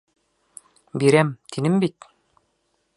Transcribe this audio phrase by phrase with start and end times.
[1.03, 2.11] —Бирәм, тинем бит.